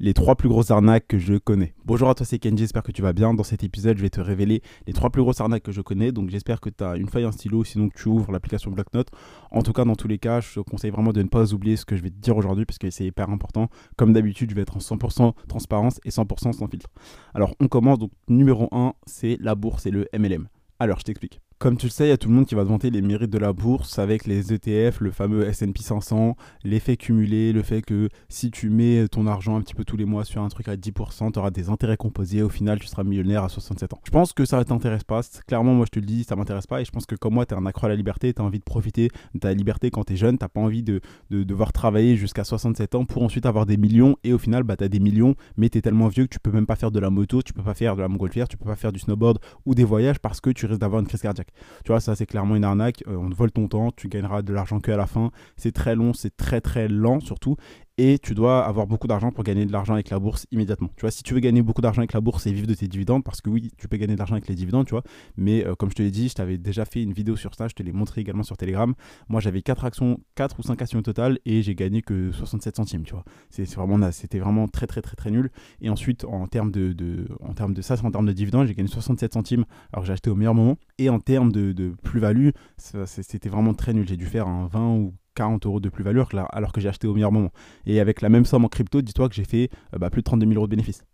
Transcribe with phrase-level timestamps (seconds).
[0.00, 1.74] les trois plus grosses arnaques que je connais.
[1.84, 3.34] Bonjour à toi, c'est Kenji, j'espère que tu vas bien.
[3.34, 6.10] Dans cet épisode, je vais te révéler les trois plus grosses arnaques que je connais.
[6.10, 9.08] Donc j'espère que tu as une feuille, un stylo, sinon tu ouvres l'application Blocknote.
[9.50, 11.76] En tout cas, dans tous les cas, je te conseille vraiment de ne pas oublier
[11.76, 13.68] ce que je vais te dire aujourd'hui parce que c'est hyper important.
[13.96, 16.88] Comme d'habitude, je vais être en 100% transparence et 100% sans filtre.
[17.34, 20.48] Alors on commence, donc numéro 1, c'est la bourse et le MLM.
[20.78, 21.42] Alors je t'explique.
[21.60, 23.02] Comme tu le sais, il y a tout le monde qui va te vanter les
[23.02, 26.34] mérites de la bourse avec les ETF, le fameux SP 500,
[26.64, 30.06] l'effet cumulé, le fait que si tu mets ton argent un petit peu tous les
[30.06, 33.04] mois sur un truc à 10%, tu auras des intérêts composés, au final tu seras
[33.04, 34.00] millionnaire à 67 ans.
[34.04, 36.66] Je pense que ça ne t'intéresse pas, clairement moi je te le dis, ça m'intéresse
[36.66, 38.40] pas et je pense que comme moi tu es un accro à la liberté, tu
[38.40, 41.02] as envie de profiter de ta liberté quand tu es jeune, tu pas envie de,
[41.28, 44.84] devoir travailler jusqu'à 67 ans pour ensuite avoir des millions et au final bah, tu
[44.84, 47.00] as des millions mais tu es tellement vieux que tu peux même pas faire de
[47.00, 49.40] la moto, tu peux pas faire de la montgolfière, tu peux pas faire du snowboard
[49.66, 51.49] ou des voyages parce que tu risques d'avoir une crise cardiaque.
[51.84, 53.02] Tu vois, ça c'est clairement une arnaque.
[53.08, 55.30] Euh, on te vole ton temps, tu gagneras de l'argent que à la fin.
[55.56, 57.56] C'est très long, c'est très très lent surtout
[58.00, 60.88] et tu dois avoir beaucoup d'argent pour gagner de l'argent avec la bourse immédiatement.
[60.96, 62.88] Tu vois, si tu veux gagner beaucoup d'argent avec la bourse et vivre de tes
[62.88, 65.02] dividendes, parce que oui, tu peux gagner de l'argent avec les dividendes, tu vois,
[65.36, 67.68] mais euh, comme je te l'ai dit, je t'avais déjà fait une vidéo sur ça,
[67.68, 68.94] je te l'ai montré également sur Telegram.
[69.28, 72.76] Moi, j'avais 4 actions, 4 ou 5 actions au total et j'ai gagné que 67
[72.76, 73.24] centimes, tu vois.
[73.50, 75.50] C'est vraiment, c'était vraiment très très très très nul.
[75.82, 79.34] Et ensuite, en termes de, en termes de en termes de dividendes, j'ai gagné 67
[79.34, 80.78] centimes alors j'ai acheté au meilleur moment.
[80.96, 84.08] Et en termes de, de plus-value, c'était vraiment très nul.
[84.08, 87.14] J'ai dû faire un 20 ou 40 euros de plus-value alors que j'ai acheté au
[87.14, 87.50] meilleur moment.
[87.86, 90.24] Et avec la même somme en crypto, dis-toi que j'ai fait euh, bah, plus de
[90.24, 91.04] 32 000 euros de bénéfices.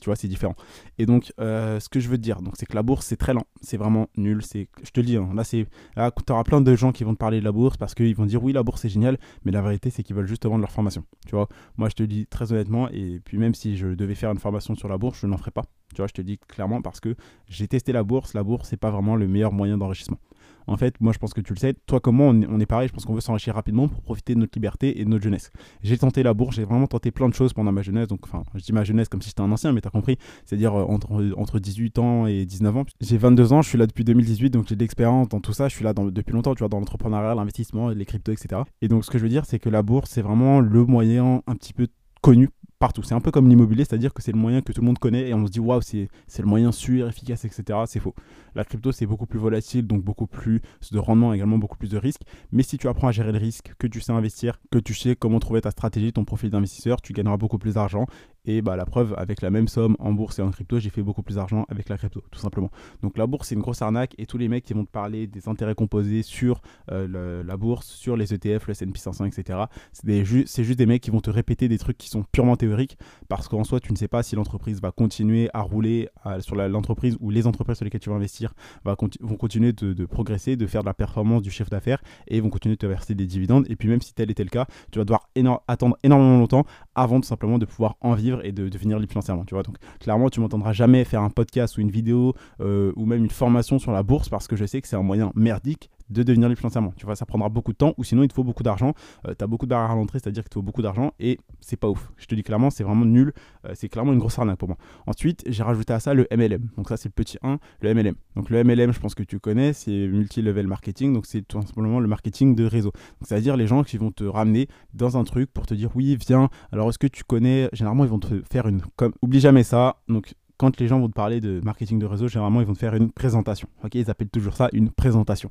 [0.00, 0.54] Tu vois, c'est différent.
[0.98, 3.16] Et donc, euh, ce que je veux te dire, donc, c'est que la bourse, c'est
[3.16, 3.46] très lent.
[3.62, 4.42] C'est vraiment nul.
[4.42, 7.04] C'est, je te le dis, hein, là, c'est, là, tu auras plein de gens qui
[7.04, 9.18] vont te parler de la bourse parce qu'ils vont dire oui, la bourse, c'est génial.
[9.44, 11.04] Mais la vérité, c'est qu'ils veulent juste vendre leur formation.
[11.26, 12.88] Tu vois, moi, je te le dis très honnêtement.
[12.90, 15.50] Et puis, même si je devais faire une formation sur la bourse, je n'en ferai
[15.50, 15.64] pas.
[15.94, 17.14] Tu vois, je te le dis clairement parce que
[17.48, 18.34] j'ai testé la bourse.
[18.34, 20.18] La bourse, c'est pas vraiment le meilleur moyen d'enrichissement.
[20.66, 22.88] En fait, moi je pense que tu le sais, toi comme moi, on est, pareil,
[22.88, 25.50] je pense qu'on veut s'enrichir rapidement pour profiter de notre liberté et de notre jeunesse.
[25.82, 28.42] J'ai tenté la bourse, j'ai vraiment tenté plein de choses pendant ma jeunesse, donc enfin,
[28.54, 31.32] je dis ma jeunesse comme si j'étais un ancien, mais t'as compris, c'est-à-dire euh, entre,
[31.36, 32.84] entre 18 ans et 19 ans.
[33.00, 35.68] J'ai 22 ans, je suis là depuis 2018, donc j'ai de l'expérience dans tout ça,
[35.68, 38.62] je suis là depuis longtemps, tu vois, dans l'entrepreneuriat, l'investissement, les cryptos, etc.
[38.82, 41.42] Et donc ce que je veux dire, c'est que la bourse, c'est vraiment le moyen
[41.46, 41.88] un petit peu
[42.22, 43.02] connu partout.
[43.02, 45.28] C'est un peu comme l'immobilier, c'est-à-dire que c'est le moyen que tout le monde connaît
[45.28, 47.80] et on se dit waouh, c'est le moyen sûr, efficace, etc.
[47.86, 48.14] C'est faux.
[48.54, 51.98] La crypto, c'est beaucoup plus volatile, donc beaucoup plus de rendement, également beaucoup plus de
[51.98, 52.22] risques.
[52.52, 55.16] Mais si tu apprends à gérer le risque, que tu sais investir, que tu sais
[55.16, 58.06] comment trouver ta stratégie, ton profil d'investisseur, tu gagneras beaucoup plus d'argent
[58.46, 61.02] et bah, la preuve, avec la même somme en bourse et en crypto, j'ai fait
[61.02, 62.70] beaucoup plus d'argent avec la crypto, tout simplement.
[63.02, 65.26] Donc la bourse, c'est une grosse arnaque et tous les mecs qui vont te parler
[65.26, 69.58] des intérêts composés sur euh, la bourse, sur les ETF, le S&P 500, etc.,
[69.92, 70.24] c'est
[70.64, 72.96] juste des mecs qui vont te répéter des trucs qui sont purement théoriques
[73.28, 76.08] parce qu'en soi, tu ne sais pas si l'entreprise va continuer à rouler
[76.40, 80.66] sur l'entreprise ou les entreprises sur lesquelles tu vas investir vont continuer de, progresser, de
[80.66, 83.66] faire de la performance du chiffre d'affaires et vont continuer de te verser des dividendes.
[83.68, 85.28] Et puis même si tel était le cas, tu vas devoir
[85.68, 86.64] attendre énormément longtemps
[86.94, 89.44] avant tout simplement de pouvoir en vivre et de devenir libre financièrement.
[89.44, 93.06] Tu vois, donc clairement, tu m'entendras jamais faire un podcast ou une vidéo euh, ou
[93.06, 95.90] même une formation sur la bourse parce que je sais que c'est un moyen merdique
[96.10, 96.92] de devenir libre financièrement.
[96.96, 98.94] Tu vois, ça prendra beaucoup de temps ou sinon il te faut beaucoup d'argent.
[99.26, 101.38] Euh, tu as beaucoup de barrières à l'entrée, c'est-à-dire qu'il te faut beaucoup d'argent et
[101.60, 102.10] c'est pas ouf.
[102.16, 103.32] Je te dis clairement, c'est vraiment nul.
[103.64, 104.76] Euh, c'est clairement une grosse arnaque pour moi.
[105.06, 106.68] Ensuite, j'ai rajouté à ça le MLM.
[106.76, 108.14] Donc ça, c'est le petit 1, le MLM.
[108.36, 111.12] Donc le MLM, je pense que tu connais, c'est multi-level marketing.
[111.12, 112.92] Donc c'est tout simplement le marketing de réseau.
[113.22, 116.48] C'est-à-dire les gens qui vont te ramener dans un truc pour te dire oui, viens.
[116.72, 118.82] Alors est-ce que tu connais Généralement, ils vont te faire une.
[118.96, 119.12] Comme...
[119.22, 119.96] Oublie jamais ça.
[120.08, 122.78] Donc quand les gens vont te parler de marketing de réseau, généralement, ils vont te
[122.78, 123.68] faire une présentation.
[123.84, 125.50] Ok, ils appellent toujours ça une présentation.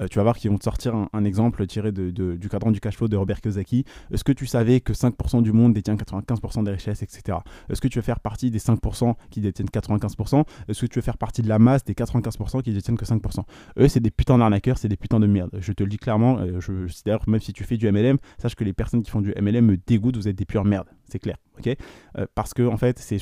[0.00, 2.96] Euh, tu vas voir qu'ils vont te sortir un, exemple tiré du cadran du cash
[2.96, 3.84] flow de Robert Kiyosaki.
[4.10, 7.38] Est-ce que tu savais que 5% du monde détient 95% des richesses, etc.
[7.68, 11.02] Est-ce que tu veux faire partie des 5% qui détiennent 95% Est-ce que tu veux
[11.02, 13.40] faire partie de la masse des 95% qui détiennent que 5%
[13.78, 15.50] Eux, c'est des putains d'arnaqueurs, c'est des putains de merde.
[15.60, 16.38] Je te le dis clairement.
[16.38, 16.72] Euh, je,
[17.04, 19.64] d'ailleurs, même si tu fais du MLM, sache que les personnes qui font du MLM
[19.64, 20.16] me dégoûtent.
[20.16, 21.36] Vous êtes des pures merdes, c'est clair.
[21.58, 21.76] ok?
[22.18, 23.18] Euh, parce que en fait, c'est,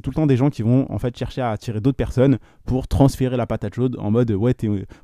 [0.00, 2.88] tout le temps des gens qui vont en fait chercher à attirer d'autres personnes pour
[2.88, 4.54] transférer la patate chaude en mode ouais,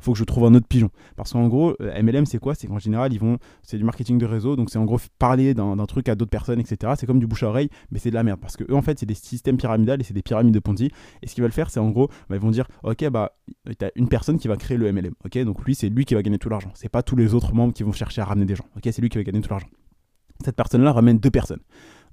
[0.00, 0.90] faut que je trouve un autre pigeon.
[1.16, 2.54] Parce qu'en gros, MLM, euh, c'est quoi?
[2.54, 5.54] C'est qu'en général, ils vont, c'est du marketing de réseau, donc c'est en gros parler
[5.54, 6.94] d'un truc à d'autres personnes, etc.
[6.98, 8.40] C'est comme du bouche à oreille, mais c'est de la merde.
[8.40, 10.90] Parce que eux, en fait, c'est des systèmes pyramidales et c'est des pyramides de Ponzi.
[11.22, 13.32] Et ce qu'ils veulent faire, c'est en gros, bah, ils vont dire, ok, bah,
[13.78, 15.38] t'as une personne qui va créer le MLM, ok?
[15.44, 16.70] Donc lui, c'est lui qui va gagner tout l'argent.
[16.74, 18.82] C'est pas tous les autres membres qui vont chercher à ramener des gens, ok?
[18.90, 19.68] C'est lui qui va gagner tout l'argent.
[20.44, 21.60] Cette personne-là ramène deux personnes.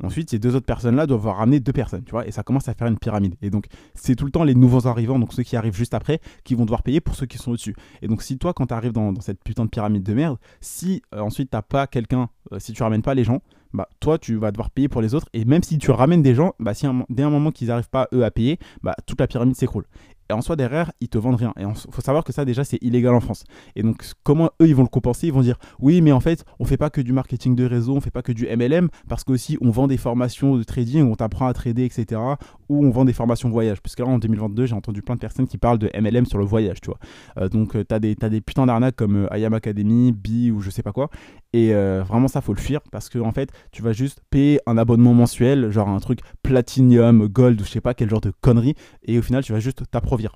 [0.01, 2.73] Ensuite, ces deux autres personnes-là doivent ramener deux personnes, tu vois, et ça commence à
[2.73, 3.35] faire une pyramide.
[3.41, 6.19] Et donc, c'est tout le temps les nouveaux arrivants, donc ceux qui arrivent juste après,
[6.43, 7.75] qui vont devoir payer pour ceux qui sont au-dessus.
[8.01, 11.01] Et donc, si toi, quand tu arrives dans, cette putain de pyramide de merde, si
[11.13, 13.41] euh, ensuite t'as pas quelqu'un, euh, si tu ramènes pas les gens,
[13.73, 16.35] bah toi tu vas devoir payer pour les autres et même si tu ramènes des
[16.35, 19.27] gens bah si dès un moment qu'ils n'arrivent pas eux à payer bah toute la
[19.27, 19.85] pyramide s'écroule
[20.29, 21.53] Et en soi, derrière, ils te vendent rien.
[21.57, 23.43] Et il faut savoir que ça, déjà, c'est illégal en France.
[23.75, 25.27] Et donc, comment eux, ils vont le compenser?
[25.27, 27.95] Ils vont dire oui, mais en fait, on fait pas que du marketing de réseau,
[27.95, 31.15] on fait pas que du MLM, parce qu'aussi, on vend des formations de trading, on
[31.15, 32.19] t'apprend à trader, etc.
[32.69, 33.81] Ou on vend des formations voyage.
[33.81, 36.37] Parce que là, en 2022, j'ai entendu plein de personnes qui parlent de MLM sur
[36.37, 36.99] le voyage, tu vois.
[37.37, 40.61] Euh, donc, euh, tu as, des, as des putains d'arnaques comme euh, Academy, B ou
[40.61, 41.09] je sais pas quoi.
[41.55, 44.75] Et vraiment, ça, faut le fuir parce que, en fait, tu vas juste payer un
[44.75, 48.73] abonnement mensuel, genre un truc Platinum, Gold ou je sais pas quel genre de conneries.
[49.03, 49.83] Et au final, tu vas juste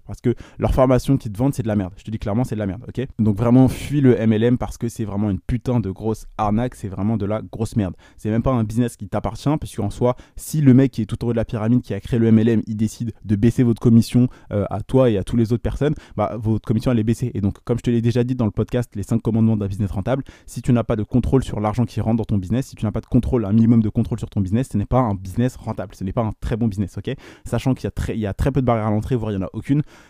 [0.05, 1.93] parce que leur formation qui te vendent, c'est de la merde.
[1.97, 3.05] Je te dis clairement, c'est de la merde, ok?
[3.19, 6.87] Donc vraiment, fuis le MLM parce que c'est vraiment une putain de grosse arnaque, c'est
[6.87, 7.95] vraiment de la grosse merde.
[8.17, 11.05] C'est même pas un business qui t'appartient, puisque en soi, si le mec qui est
[11.05, 13.63] tout au haut de la pyramide, qui a créé le MLM, il décide de baisser
[13.63, 16.99] votre commission euh, à toi et à toutes les autres personnes, bah votre commission elle
[16.99, 17.31] est baissée.
[17.33, 19.67] Et donc, comme je te l'ai déjà dit dans le podcast, les 5 commandements d'un
[19.67, 22.67] business rentable, si tu n'as pas de contrôle sur l'argent qui rentre dans ton business,
[22.67, 24.85] si tu n'as pas de contrôle, un minimum de contrôle sur ton business, ce n'est
[24.85, 27.15] pas un business rentable, ce n'est pas un très bon business, ok?
[27.45, 29.31] Sachant qu'il y, a très, il y a très peu de barrières à l'entrée, voire
[29.31, 29.66] il n'y en a aucune,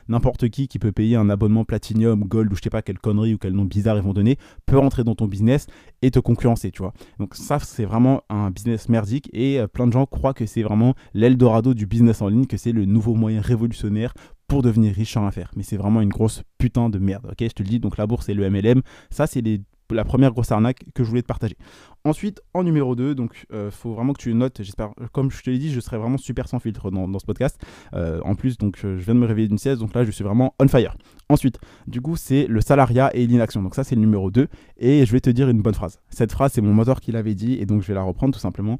[0.07, 3.33] n'importe qui qui peut payer un abonnement Platinum, Gold ou je sais pas quelle connerie
[3.33, 5.67] ou quel nom bizarre ils vont donner, peut rentrer dans ton business
[6.01, 6.93] et te concurrencer, tu vois.
[7.19, 10.63] Donc ça, c'est vraiment un business merdique et euh, plein de gens croient que c'est
[10.63, 14.13] vraiment l'Eldorado du business en ligne, que c'est le nouveau moyen révolutionnaire
[14.47, 15.51] pour devenir riche rien faire.
[15.55, 17.37] Mais c'est vraiment une grosse putain de merde, ok?
[17.41, 19.61] Je te le dis, donc la bourse et le MLM, ça c'est les
[19.91, 21.57] la première grosse arnaque que je voulais te partager.
[22.03, 25.49] Ensuite, en numéro 2, donc euh, faut vraiment que tu notes, j'espère, comme je te
[25.49, 27.59] l'ai dit, je serai vraiment super sans filtre dans, ce podcast.
[27.93, 30.23] Euh, en plus, donc je viens de me réveiller d'une sieste, donc là je suis
[30.23, 30.95] vraiment on fire.
[31.29, 33.61] Ensuite, du coup, c'est le salariat et l'inaction.
[33.61, 34.47] Donc ça, c'est le numéro 2.
[34.77, 35.99] Et je vais te dire une bonne phrase.
[36.09, 38.39] Cette phrase, c'est mon moteur qui l'avait dit, et donc je vais la reprendre tout
[38.39, 38.79] simplement.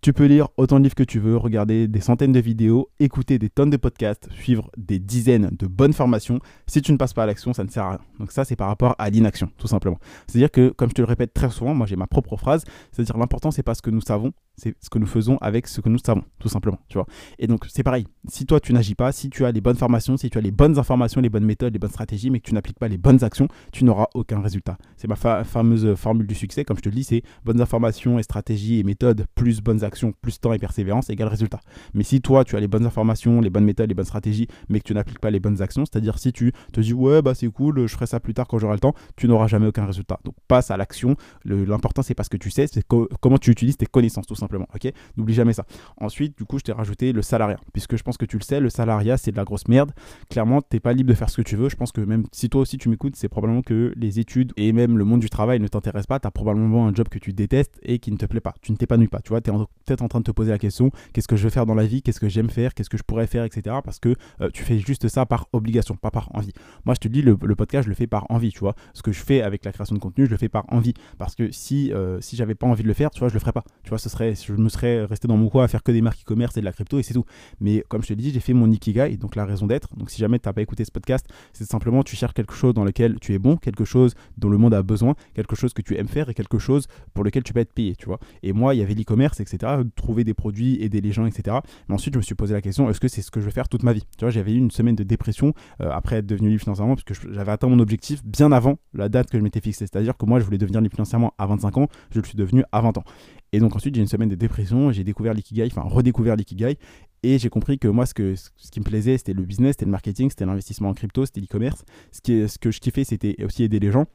[0.00, 3.40] Tu peux lire autant de livres que tu veux, regarder des centaines de vidéos, écouter
[3.40, 6.38] des tonnes de podcasts, suivre des dizaines de bonnes formations.
[6.68, 8.00] Si tu ne passes pas à l'action, ça ne sert à rien.
[8.20, 9.98] Donc ça, c'est par rapport à l'inaction, tout simplement.
[10.28, 13.18] C'est-à-dire que, comme je te le répète très souvent, moi j'ai ma propre phrase, c'est-à-dire
[13.18, 15.88] l'important, c'est pas ce que nous savons, c'est ce que nous faisons avec ce que
[15.88, 17.06] nous savons, tout simplement, tu vois.
[17.38, 18.06] Et donc c'est pareil.
[18.28, 20.50] Si toi tu n'agis pas, si tu as les bonnes formations, si tu as les
[20.50, 23.22] bonnes informations, les bonnes méthodes, les bonnes stratégies, mais que tu n'appliques pas les bonnes
[23.24, 24.76] actions, tu n'auras aucun résultat.
[24.96, 28.22] C'est ma fameuse formule du succès, comme je te le dis, c'est bonnes informations et
[28.22, 31.60] stratégies et méthodes plus bonnes actions plus temps et persévérance égale résultat.
[31.94, 34.80] Mais si toi, tu as les bonnes informations, les bonnes méthodes, les bonnes stratégies, mais
[34.80, 37.48] que tu n'appliques pas les bonnes actions, c'est-à-dire si tu te dis ouais, bah c'est
[37.48, 40.18] cool, je ferai ça plus tard quand j'aurai le temps, tu n'auras jamais aucun résultat.
[40.24, 41.16] Donc passe à l'action.
[41.44, 44.47] L'important, c'est pas ce que tu sais, c'est comment tu utilises tes connaissances, tout simplement.
[44.56, 44.92] Ok?
[45.16, 45.64] N'oublie jamais ça.
[45.98, 48.60] Ensuite, du coup, je t'ai rajouté le salariat, puisque je pense que tu le sais,
[48.60, 49.92] le salariat, c'est de la grosse merde.
[50.30, 51.68] Clairement, t'es pas libre de faire ce que tu veux.
[51.68, 54.72] Je pense que même si toi aussi tu m'écoutes, c'est probablement que les études et
[54.72, 56.20] même le monde du travail ne t'intéressent pas.
[56.20, 58.54] Tu as probablement un job que tu détestes et qui ne te plaît pas.
[58.62, 59.20] Tu ne t'épanouis pas.
[59.20, 61.44] Tu vois, tu es peut-être en train de te poser la question qu'est-ce que je
[61.44, 63.76] veux faire dans la vie, qu'est-ce que j'aime faire, qu'est-ce que je pourrais faire, etc.
[63.84, 66.52] Parce que euh, tu fais juste ça par obligation, pas par envie.
[66.84, 68.74] Moi, je te dis, le, podcast, je le fais par envie, tu vois.
[68.94, 70.94] Ce que je fais avec la création de contenu, je le fais par envie.
[71.18, 73.40] Parce que si, euh, si j'avais pas envie de le faire, tu vois, je le
[73.40, 73.64] ferais pas.
[73.82, 76.02] Tu vois, ce serait, je me serais resté dans mon coin à faire que des
[76.02, 77.24] marques e-commerce et de la crypto et c'est tout.
[77.60, 79.96] Mais comme je te dis, j'ai fait mon Ikigai, donc la raison d'être.
[79.96, 82.74] Donc si jamais tu n'as pas écouté ce podcast, c'est simplement tu cherches quelque chose
[82.74, 85.82] dans lequel tu es bon, quelque chose dont le monde a besoin, quelque chose que
[85.82, 88.18] tu aimes faire et quelque chose pour lequel tu peux être payé, tu vois.
[88.42, 89.72] Et moi, il y avait l'e-commerce, etc.
[89.96, 91.58] Trouver des produits, aider les gens, etc.
[91.88, 93.52] Mais ensuite, je me suis posé la question est-ce que c'est ce que je vais
[93.52, 94.04] faire toute ma vie?
[94.16, 97.04] Tu vois, j'avais eu une semaine de dépression euh, après être devenu libre financièrement parce
[97.04, 99.86] que j'avais atteint mon objectif bien avant la date que je m'étais fixée.
[99.86, 102.64] C'est-à-dire que moi, je voulais devenir libre financièrement à 25 ans, je le suis devenu
[102.72, 103.04] à 20 ans.
[103.52, 106.76] Et donc ensuite, j'ai une semaine de dépression, j'ai découvert l'ikigai, enfin redécouvert l'ikigai,
[107.22, 109.86] et j'ai compris que moi, ce, que, ce qui me plaisait, c'était le business, c'était
[109.86, 111.84] le marketing, c'était l'investissement en crypto, c'était l'e-commerce.
[112.12, 114.06] Ce, ce que je kiffais, c'était aussi aider les gens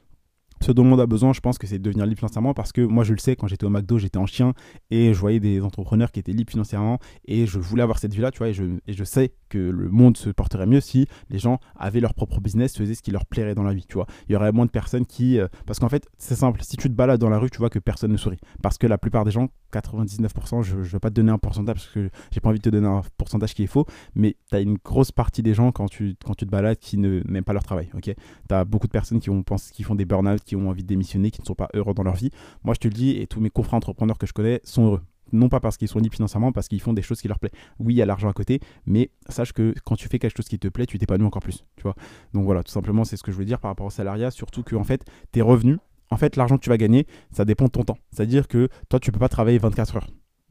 [0.63, 2.71] ce dont le monde a besoin, je pense que c'est de devenir libre financièrement parce
[2.71, 4.53] que moi, je le sais, quand j'étais au McDo, j'étais en chien
[4.91, 8.31] et je voyais des entrepreneurs qui étaient libres financièrement et je voulais avoir cette vie-là,
[8.31, 11.99] tu vois, et je, sais que le monde se porterait mieux si les gens avaient
[11.99, 14.07] leur propre business, faisaient ce qui leur plairait dans la vie, tu vois.
[14.29, 15.37] Il y aurait moins de personnes qui.
[15.37, 17.69] Euh, parce qu'en fait, c'est simple, si tu te balades dans la rue, tu vois
[17.69, 18.39] que personne ne sourit.
[18.61, 19.49] Parce que la plupart des gens,
[19.79, 22.63] 99%, je ne vais pas te donner un pourcentage parce que j'ai pas envie de
[22.63, 25.71] te donner un pourcentage qui est faux, mais tu as une grosse partie des gens
[25.71, 28.13] quand tu, quand tu te balades qui ne n'aiment pas leur travail, ok?
[28.49, 29.29] Tu as beaucoup de personnes qui,
[29.73, 32.03] qui font des burn-out, qui ont envie de démissionner, qui ne sont pas heureux dans
[32.03, 32.29] leur vie.
[32.63, 35.01] Moi, je te le dis, et tous mes confrères entrepreneurs que je connais sont heureux
[35.33, 37.51] non pas parce qu'ils sont libres financièrement, parce qu'ils font des choses qui leur plaisent.
[37.79, 40.47] Oui, il y a l'argent à côté, mais sache que quand tu fais quelque chose
[40.47, 41.95] qui te plaît, tu t'épanouis encore plus, tu vois?
[42.33, 44.63] Donc voilà, tout simplement, c'est ce que je veux dire par rapport au salariat, surtout
[44.63, 47.71] que en fait, tes revenus, en fait, l'argent que tu vas gagner, ça dépend de
[47.71, 47.97] ton temps.
[48.11, 50.07] C'est-à-dire que toi, tu peux pas travailler 24 heures.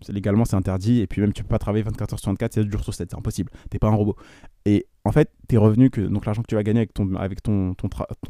[0.09, 1.01] Légalement, c'est interdit.
[1.01, 3.11] Et puis même, tu peux pas travailler 24 heures sur 24, c'est jours sur 7.
[3.11, 3.51] C'est impossible.
[3.71, 4.17] T'es pas un robot.
[4.65, 7.75] Et en fait, tes revenus, que, donc l'argent que tu vas gagner avec ton,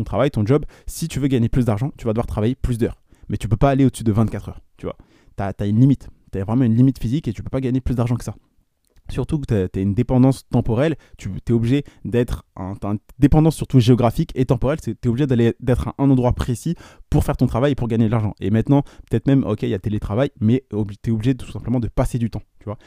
[0.04, 3.00] travail, ton job, si tu veux gagner plus d'argent, tu vas devoir travailler plus d'heures.
[3.28, 4.60] Mais tu peux pas aller au-dessus de 24 heures.
[4.76, 4.96] Tu vois,
[5.36, 6.08] tu as, une limite.
[6.32, 8.34] Tu as vraiment une limite physique et tu peux pas gagner plus d'argent que ça.
[9.12, 12.74] Surtout que tu as, une dépendance temporelle, tu es obligé d'être en
[13.18, 16.74] dépendance surtout géographique et temporelle, tu es obligé d'aller d'être à un endroit précis
[17.10, 18.34] pour faire ton travail et pour gagner de l'argent.
[18.40, 21.78] Et maintenant, peut-être même, ok, il y a télétravail, mais tu es obligé tout simplement
[21.78, 22.42] de passer du temps.
[22.58, 22.78] Tu vois,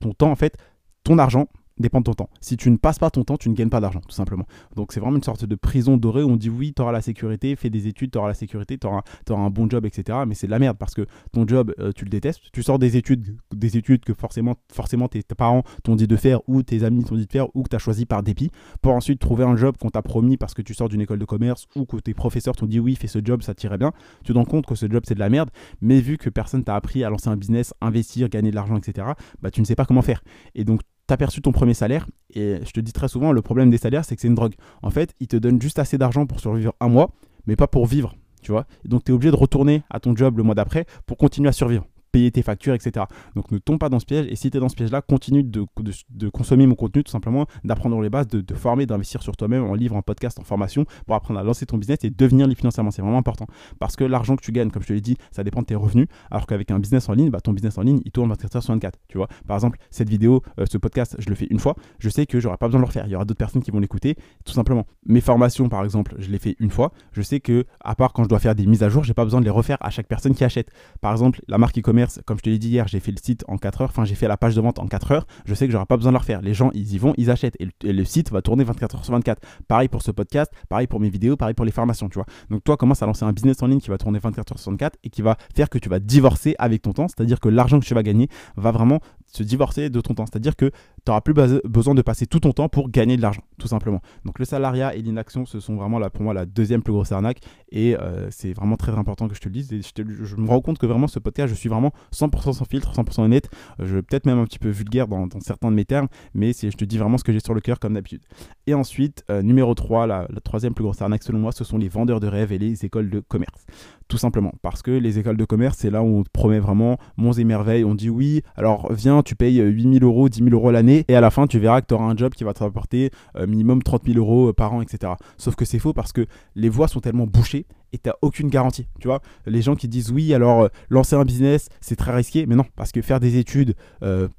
[0.00, 0.56] ton temps, en fait,
[1.04, 1.48] ton argent,
[1.78, 2.30] dépend de ton temps.
[2.40, 4.46] Si tu ne passes pas ton temps, tu ne gagnes pas d'argent, tout simplement.
[4.76, 7.00] Donc c'est vraiment une sorte de prison dorée où on dit oui, tu auras la
[7.00, 10.20] sécurité, fais des études, tu auras la sécurité, tu auras, un bon job, etc.
[10.26, 12.40] Mais c'est de la merde parce que ton job, euh, tu le détestes.
[12.52, 16.40] Tu sors des études, des études que forcément, forcément tes, parents t'ont dit de faire
[16.48, 18.50] ou tes amis t'ont dit de faire ou que tu as choisi par dépit
[18.82, 21.24] pour ensuite trouver un job qu'on t'a promis parce que tu sors d'une école de
[21.24, 23.92] commerce ou que tes professeurs t'ont dit oui, fais ce job, ça t'irait bien.
[24.24, 26.64] Tu te rends compte que ce job c'est de la merde, mais vu que personne
[26.64, 29.08] t'a appris à lancer un business, investir, gagner de l'argent, etc.,
[29.40, 30.22] bah tu ne sais pas comment faire.
[30.54, 33.42] Et donc tu as perçu ton premier salaire, et je te dis très souvent, le
[33.42, 34.54] problème des salaires, c'est que c'est une drogue.
[34.82, 37.10] En fait, ils te donnent juste assez d'argent pour survivre un mois,
[37.46, 38.66] mais pas pour vivre, tu vois.
[38.84, 41.52] donc, tu es obligé de retourner à ton job le mois d'après pour continuer à
[41.52, 41.86] survivre
[42.32, 43.06] tes factures, etc.
[43.34, 44.26] Donc ne tombe pas dans ce piège.
[44.28, 45.66] Et si tu es dans ce piège-là, continue de,
[46.10, 49.64] de, consommer mon contenu, tout simplement, d'apprendre les bases, de te former, d'investir sur toi-même
[49.64, 52.58] en livre, en podcast, en formation, pour apprendre à lancer ton business et devenir libre
[52.58, 52.90] financièrement.
[52.90, 53.46] C'est vraiment important.
[53.78, 55.74] Parce que l'argent que tu gagnes, comme je te l'ai dit, ça dépend de tes
[55.74, 56.06] revenus.
[56.30, 58.60] Alors qu'avec un business en ligne, bah, ton business en ligne, il tourne 24 h
[58.60, 58.98] sur 24.
[59.08, 61.74] Tu vois, par exemple, cette vidéo, euh, ce podcast, je le fais une fois.
[61.98, 63.06] Je sais que j'aurai pas besoin de le refaire.
[63.06, 64.86] Il y aura d'autres personnes qui vont l'écouter, tout simplement.
[65.06, 66.92] Mes formations, par exemple, je les fais une fois.
[67.12, 69.24] Je sais que, à part quand je dois faire des mises à jour, j'ai pas
[69.24, 70.70] besoin de les refaire à chaque personne qui achète.
[71.00, 73.58] Par exemple, la marque e-commerce, comme je te l'ai dit j'ai fait le site en
[73.58, 75.72] 4 heures, enfin j'ai fait la page de vente en 4 heures, je sais que
[75.72, 76.40] j'aurai pas besoin de le refaire.
[76.42, 79.12] Les gens, ils y vont, ils achètent et le, site va tourner 24 heures sur
[79.12, 79.42] 24.
[79.66, 82.26] Pareil pour ce podcast, pareil pour mes vidéos, pareil pour les formations, tu vois.
[82.50, 84.70] Donc toi, commence à lancer un business en ligne qui va tourner 24 heures sur
[84.70, 87.80] 24 et qui va faire que tu vas divorcer avec ton temps, c'est-à-dire que l'argent
[87.80, 90.26] que tu vas gagner va vraiment se divorcer de ton temps.
[90.26, 90.74] C'est-à-dire que tu
[91.06, 94.00] n'auras plus besoin de passer tout ton temps pour gagner de l'argent, tout simplement.
[94.24, 97.12] Donc le salariat et l'inaction, ce sont vraiment là, pour moi la deuxième plus grosse
[97.12, 97.40] arnaque.
[97.70, 99.72] Et euh, c'est vraiment très important que je te le dise.
[99.72, 102.92] Et je, me rends compte que vraiment ce podcast, je suis vraiment 100% sans filtre,
[102.92, 103.50] 100% honnête.
[103.78, 106.84] Je peut-être même un petit peu vulgaire dans, certains de mes termes, mais je te
[106.84, 108.22] dis vraiment ce que j'ai sur le cœur comme d'habitude.
[108.66, 111.78] Et ensuite, euh, numéro 3, la, la troisième plus grosse arnaque selon moi, ce sont
[111.78, 113.66] les vendeurs de rêves et les écoles de commerce
[114.08, 114.52] tout simplement.
[114.62, 117.44] Parce que les écoles de commerce c'est là où on te promet vraiment monts et
[117.44, 117.84] merveilles.
[117.84, 121.20] On dit oui alors viens tu payes 8000 euros 10 000 euros l'année et à
[121.20, 123.82] la fin tu verras que tu auras un job qui va te rapporter euh, minimum
[123.82, 126.88] 30 000 euros euh, par an etc sauf que c'est faux parce que les voies
[126.88, 129.20] sont tellement bouchées et tu aucune garantie tu vois.
[129.46, 132.46] Les gens qui disent oui alors euh, lancer un business c'est très risqué.
[132.46, 133.74] Mais non parce que faire des études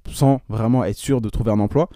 [0.09, 1.89] sans vraiment être sûr de trouver un emploi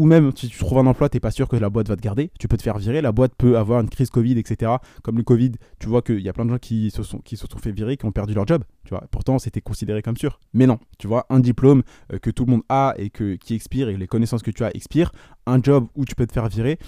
[0.00, 1.94] ou même si tu trouves un emploi, tu n'es pas sûr que la boîte va
[1.94, 4.72] te garder, tu peux te faire virer, la boîte peut avoir une crise Covid, etc.
[5.02, 7.20] Comme le Covid, tu vois qu'il y a plein de gens qui se, sont,
[7.62, 9.04] fait virer, qui ont perdu leur job, tu vois.
[9.10, 10.40] Pourtant, c'était considéré comme sûr.
[10.54, 11.82] Mais non, tu vois, un diplôme
[12.14, 14.74] euh, que tout le monde a et qui expire et les connaissances que tu as
[14.74, 15.12] expirent,
[15.44, 16.78] un job où tu peux te faire virer,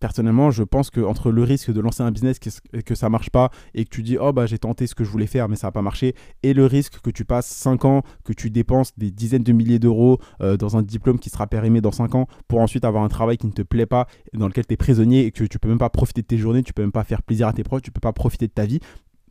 [0.00, 3.50] personnellement, je pense que entre le risque de lancer un business que, ça marche pas
[3.74, 5.66] et que tu dis oh bah j'ai tenté ce que je voulais faire mais ça
[5.68, 9.10] n'a pas marché et le risque que tu passes 5 ans, que tu dépenses des
[9.10, 12.60] dizaines de milliers d'euros euh, dans un diplôme qui sera périmé dans 5 ans pour
[12.60, 15.30] ensuite avoir un travail qui ne te plaît pas, dans lequel tu es prisonnier et
[15.32, 17.48] que tu peux même pas profiter de tes journées, tu peux même pas faire plaisir
[17.48, 18.80] à tes proches, tu peux pas profiter de ta vie,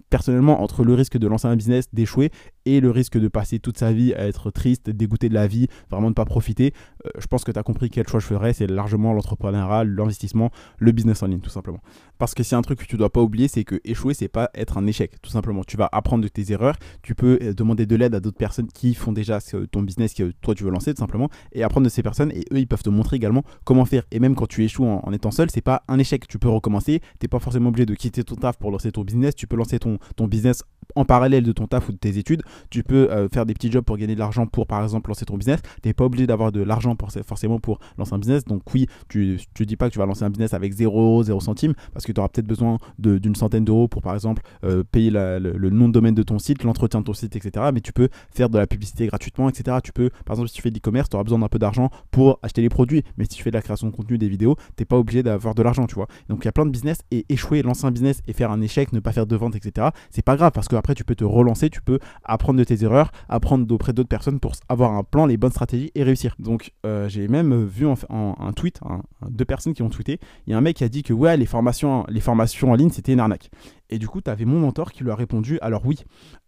[0.09, 2.31] personnellement, entre le risque de lancer un business, d'échouer,
[2.65, 5.67] et le risque de passer toute sa vie à être triste, dégoûté de la vie,
[5.89, 6.73] vraiment ne pas profiter,
[7.05, 8.53] euh, je pense que tu as compris quel choix je ferais.
[8.53, 11.79] C'est largement l'entrepreneuriat, l'investissement, le business en ligne, tout simplement.
[12.17, 14.49] Parce que c'est un truc que tu dois pas oublier, c'est que échouer, c'est pas
[14.55, 15.63] être un échec, tout simplement.
[15.63, 18.67] Tu vas apprendre de tes erreurs, tu peux euh, demander de l'aide à d'autres personnes
[18.67, 19.39] qui font déjà
[19.71, 22.45] ton business que toi tu veux lancer, tout simplement, et apprendre de ces personnes, et
[22.51, 24.03] eux, ils peuvent te montrer également comment faire.
[24.11, 26.27] Et même quand tu échoues en, étant seul, c'est pas un échec.
[26.27, 29.35] Tu peux recommencer, t'es pas forcément obligé de quitter ton taf pour lancer ton business,
[29.35, 30.63] tu peux lancer ton, ton business
[30.95, 33.71] en parallèle de ton taf ou de tes études, tu peux euh, faire des petits
[33.71, 35.61] jobs pour gagner de l'argent pour par exemple lancer ton business.
[35.81, 36.95] Tu n'es pas obligé d'avoir de l'argent
[37.25, 38.45] forcément pour lancer un business.
[38.45, 41.39] Donc oui, tu ne dis pas que tu vas lancer un business avec 0, 0
[41.39, 45.11] centimes parce que tu auras peut-être besoin d'une centaine d'euros pour par exemple euh, payer
[45.11, 47.67] le, nom de domaine de ton site, l'entretien de ton site, etc.
[47.73, 49.77] Mais tu peux faire de la publicité gratuitement, etc.
[49.83, 51.89] Tu peux, par exemple, si tu fais de l'e-commerce, tu auras besoin d'un peu d'argent
[52.11, 53.03] pour acheter les produits.
[53.17, 55.23] Mais si tu fais de la création de contenu, des vidéos, tu n'es pas obligé
[55.23, 56.07] d'avoir de l'argent, tu vois.
[56.29, 58.61] Donc il y a plein de business et échouer, lancer un business et faire un
[58.61, 59.89] échec, ne pas faire de vente, etc.
[60.09, 63.11] C'est pas grave parce qu'après tu peux te relancer, tu peux apprendre de tes erreurs,
[63.29, 66.35] apprendre auprès d'autres personnes pour avoir un plan, les bonnes stratégies et réussir.
[66.39, 68.79] Donc euh, j'ai même vu en, un tweet,
[69.27, 71.37] deux personnes qui ont tweeté, il y a un mec qui a dit que ouais,
[71.37, 73.49] les formations, en ligne, c'était une arnaque.
[73.89, 75.99] Et du coup, tu avais mon mentor qui lui a répondu Alors, oui,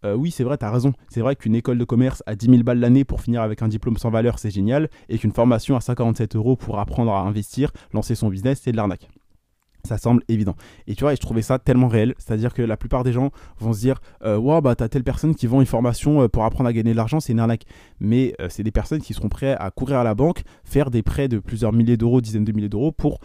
[0.04, 0.92] euh, oui, c'est vrai, tu raison.
[1.08, 3.68] C'est vrai qu'une école de commerce à 10 000 balles l'année pour finir avec un
[3.68, 4.88] diplôme sans valeur, c'est génial.
[5.08, 8.76] Et qu'une formation à 147 euros pour apprendre à investir, lancer son business, c'est de
[8.76, 9.08] l'arnaque.
[9.88, 10.54] Ça semble évident.
[10.86, 12.14] Et tu vois, je trouvais ça tellement réel.
[12.18, 15.34] C'est-à-dire que la plupart des gens vont se dire euh, Wow, bah t'as telle personne
[15.34, 17.64] qui vend une formation euh, pour apprendre à gagner de l'argent, c'est une arnaque.
[18.00, 21.02] Mais euh, c'est des personnes qui seront prêtes à courir à la banque, faire des
[21.02, 23.20] prêts de plusieurs milliers d'euros, dizaines de milliers d'euros pour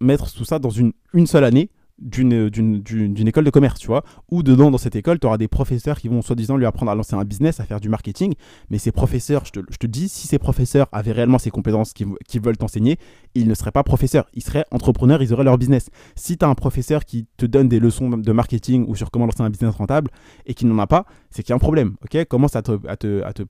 [0.00, 0.92] mettre tout ça dans une
[1.26, 5.38] seule année d'une école de commerce, tu vois, ou dedans, dans cette école, tu auras
[5.38, 8.34] des professeurs qui vont soi-disant lui apprendre à lancer un business, à faire du marketing,
[8.70, 11.92] mais ces professeurs, je te, je te dis, si ces professeurs avaient réellement ces compétences
[11.92, 12.98] qu'ils veulent t'enseigner,
[13.34, 15.88] ils ne seraient pas professeurs, ils seraient entrepreneurs, ils auraient leur business.
[16.14, 19.26] Si tu as un professeur qui te donne des leçons de marketing ou sur comment
[19.26, 20.10] lancer un business rentable
[20.44, 22.24] et qui n'en a pas, c'est qu'il y a un problème, ok?
[22.26, 23.42] Commence à te, à te, à te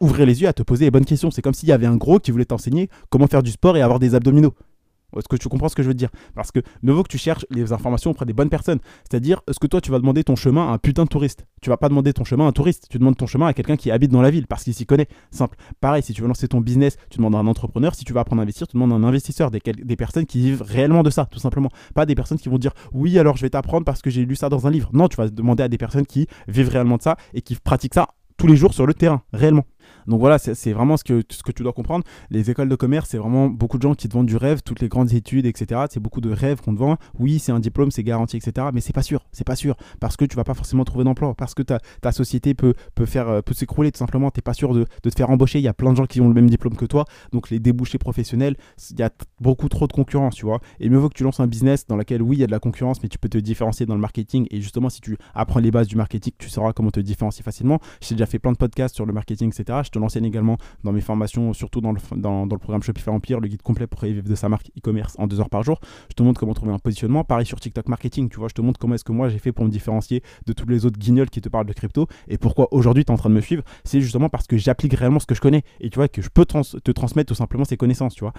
[0.00, 1.30] ouvrir les yeux, à te poser les bonnes questions.
[1.30, 3.82] C'est comme s'il y avait un gros qui voulait t'enseigner comment faire du sport et
[3.82, 4.54] avoir des abdominaux.
[5.16, 6.10] Est-ce que tu comprends ce que je veux dire?
[6.34, 8.80] Parce que ne vaut que tu cherches les informations auprès des bonnes personnes.
[9.08, 11.46] C'est-à-dire, est-ce que toi, tu vas demander ton chemin à un putain de touriste?
[11.62, 12.86] Tu vas pas demander ton chemin à un touriste.
[12.90, 15.08] Tu demandes ton chemin à quelqu'un qui habite dans la ville parce qu'il s'y connaît.
[15.30, 15.56] Simple.
[15.80, 17.94] Pareil, si tu veux lancer ton business, tu demandes à un entrepreneur.
[17.94, 19.50] Si tu vas apprendre à investir, tu demandes à un investisseur.
[19.50, 21.70] Des personnes qui vivent réellement de ça, tout simplement.
[21.94, 24.36] Pas des personnes qui vont dire oui, alors je vais t'apprendre parce que j'ai lu
[24.36, 24.90] ça dans un livre.
[24.92, 27.94] Non, tu vas demander à des personnes qui vivent réellement de ça et qui pratiquent
[27.94, 29.64] ça tous les jours sur le terrain, réellement.
[30.06, 32.04] Donc voilà, c'est vraiment ce que, ce que tu dois comprendre.
[32.30, 34.80] Les écoles de commerce, c'est vraiment beaucoup de gens qui te vendent du rêve, toutes
[34.80, 35.82] les grandes études, etc.
[35.90, 36.96] C'est beaucoup de rêves qu'on te vend.
[37.18, 38.68] Oui, c'est un diplôme, c'est garanti, etc.
[38.72, 39.76] Mais c'est pas sûr, c'est pas sûr.
[40.00, 43.06] Parce que tu vas pas forcément trouver d'emploi, parce que ta, ta société peut, peut,
[43.16, 44.30] euh, peut s'écrouler tout simplement.
[44.30, 45.58] Tu n'es pas sûr de, de, te faire embaucher.
[45.58, 47.04] Il y a plein de gens qui ont le même diplôme que toi.
[47.32, 48.56] Donc les débouchés professionnels,
[48.90, 50.60] il y a beaucoup trop de concurrence, tu vois.
[50.80, 52.52] Et mieux vaut que tu lances un business dans lequel, oui, il y a de
[52.52, 54.46] la concurrence, mais tu peux te différencier dans le marketing.
[54.50, 57.80] Et justement, si tu apprends les bases du marketing, tu sauras comment te différencier facilement.
[58.00, 59.80] J'ai déjà fait plein de podcasts sur le marketing, etc.
[59.84, 63.10] Je te l'enseigne également dans mes formations, surtout dans le, dans, dans le programme Shopify
[63.10, 65.80] Empire, le guide complet pour vivre de sa marque e-commerce en deux heures par jour.
[66.10, 67.24] Je te montre comment trouver un positionnement.
[67.24, 69.52] Pareil sur TikTok Marketing, tu vois, je te montre comment est-ce que moi j'ai fait
[69.52, 72.68] pour me différencier de tous les autres guignols qui te parlent de crypto et pourquoi
[72.72, 73.62] aujourd'hui tu es en train de me suivre.
[73.84, 76.28] C'est justement parce que j'applique réellement ce que je connais et tu vois que je
[76.28, 78.32] peux te transmettre tout simplement ces connaissances, tu vois.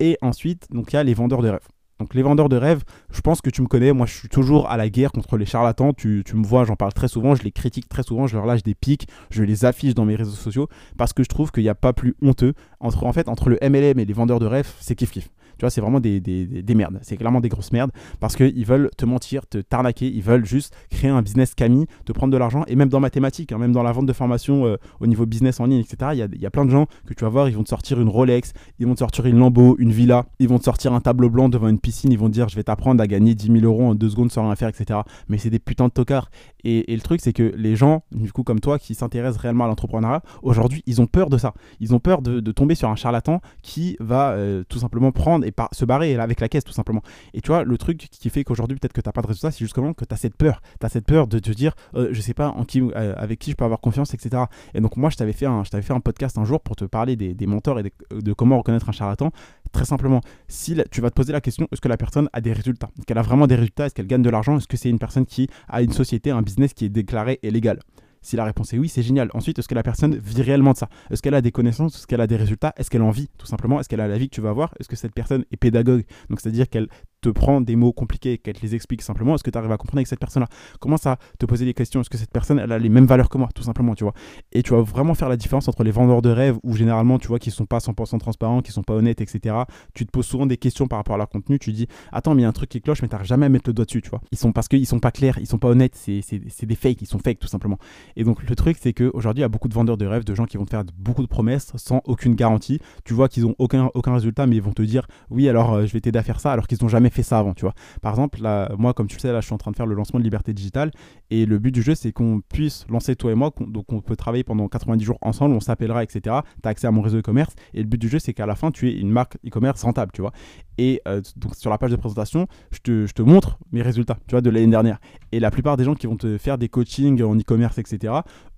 [0.00, 1.68] Et ensuite, donc il y a les vendeurs de rêves.
[1.98, 4.68] Donc les vendeurs de rêves, je pense que tu me connais, moi je suis toujours
[4.68, 7.52] à la guerre contre les charlatans, tu, me vois, j'en parle très souvent, je les
[7.52, 10.68] critique très souvent, je leur lâche des pics, je les affiche dans mes réseaux sociaux,
[10.98, 13.58] parce que je trouve qu'il n'y a pas plus honteux entre, en fait, entre le
[13.62, 15.30] MLM et les vendeurs de rêves, c'est kiff kiff.
[15.58, 16.98] Tu vois, c'est vraiment des, des, merdes.
[17.02, 20.06] C'est clairement des grosses merdes parce qu'ils veulent te mentir, te tarnaquer.
[20.06, 22.64] Ils veulent juste créer un business Camille, te prendre de l'argent.
[22.66, 25.60] Et même dans mathématiques, hein, même dans la vente de formation euh, au niveau business
[25.60, 27.48] en ligne, etc., il y a, y a, plein de gens que tu vas voir,
[27.48, 30.48] ils vont te sortir une Rolex, ils vont te sortir une Lambo, une villa, ils
[30.48, 33.02] vont te sortir un tableau blanc devant une piscine, ils vont dire je vais t'apprendre
[33.02, 35.00] à gagner 10 000 euros en deux secondes sans rien faire, etc.
[35.28, 36.30] Mais c'est des putains de tocards.
[36.64, 39.64] Et, et le truc, c'est que les gens, du coup, comme toi, qui s'intéressent réellement
[39.64, 41.54] à l'entrepreneuriat, aujourd'hui, ils ont peur de ça.
[41.80, 45.45] Ils ont peur de, de tomber sur un charlatan qui va euh, tout simplement prendre
[45.46, 46.16] et se barrer.
[46.16, 47.02] Avec la caisse tout simplement.
[47.34, 49.50] Et tu vois, le truc qui fait qu'aujourd'hui peut-être que tu n'as pas de résultat,
[49.50, 50.60] c'est justement que tu as cette peur.
[50.80, 53.56] Tu as cette peur de te dire, euh, je sais pas euh, avec qui je
[53.56, 54.44] peux avoir confiance, etc.
[54.74, 57.16] Et donc moi, je t'avais fait, un, fait un podcast un jour pour te parler
[57.16, 59.30] des, mentors et de comment reconnaître un charlatan.
[59.72, 62.52] Très simplement, si tu vas te poser la question, est-ce que la personne a des
[62.52, 62.88] résultats?
[62.98, 63.86] Est-ce qu'elle a vraiment des résultats?
[63.86, 64.56] Est-ce qu'elle gagne de l'argent?
[64.56, 67.50] Est-ce que c'est une personne qui a une société, un business qui est déclaré et
[67.50, 67.80] légal?
[68.26, 69.30] Si la réponse est oui, c'est génial.
[69.34, 70.88] Ensuite, est-ce que la personne vit réellement de ça?
[71.10, 71.96] Est-ce qu'elle a des connaissances?
[71.96, 72.74] Est-ce qu'elle a des résultats?
[72.76, 74.74] Est-ce qu'elle en vit Tout simplement, est-ce qu'elle a la vie que tu vas avoir?
[74.80, 76.04] Est-ce que cette personne est pédagogue?
[76.28, 76.88] Donc, c'est-à-dire qu'elle
[77.20, 79.72] te prend des mots compliqués et qu'elle te les explique simplement, est-ce que tu arrives
[79.72, 80.48] à comprendre avec cette personne-là?
[80.80, 83.28] Commence à te poser des questions, est-ce que cette personne, elle a les mêmes valeurs
[83.28, 84.14] que moi, tout simplement, tu vois
[84.52, 87.28] Et tu vas vraiment faire la différence entre les vendeurs de rêves, où généralement, tu
[87.28, 89.56] vois, qui sont pas 100% transparents, qui sont pas honnêtes, etc.
[89.94, 92.42] Tu te poses souvent des questions par rapport à leur contenu, tu dis, attends, mais
[92.42, 94.02] il y a un truc qui cloche, mais tu jamais à mettre le doigt dessus,
[94.02, 96.74] tu vois Ils sont parce qu'ils sont pas clairs, ils sont pas honnêtes, c'est des
[96.74, 97.78] fakes, ils sont fakes, tout simplement.
[98.16, 100.34] Et donc, le truc, c'est qu'aujourd'hui, il y a beaucoup de vendeurs de rêves, de
[100.34, 102.78] gens qui vont te faire beaucoup de promesses sans aucune garantie.
[103.04, 105.86] Tu vois qu'ils ont aucun, aucun résultat, mais ils vont te dire, oui, alors euh,
[105.86, 107.74] je vais t'aider à faire ça, alors qu'ils n'ont jamais ça avant, tu vois.
[108.02, 109.86] Par exemple, là, moi, comme tu le sais, là, je suis en train de faire
[109.86, 110.90] le lancement de Liberté Digitale.
[111.30, 113.52] Et le but du jeu, c'est qu'on puisse lancer toi et moi.
[113.60, 116.20] Donc, on peut travailler pendant 90 jours ensemble, on s'appellera, etc.
[116.22, 117.54] Tu as accès à mon réseau e-commerce.
[117.74, 120.12] Et le but du jeu, c'est qu'à la fin, tu aies une marque e-commerce rentable,
[120.12, 120.32] tu vois.
[120.78, 124.18] Et euh, donc, sur la page de présentation, je te, je te montre mes résultats,
[124.26, 124.98] tu vois, de l'année dernière.
[125.32, 128.14] Et la plupart des gens qui vont te faire des coachings en e-commerce, etc.,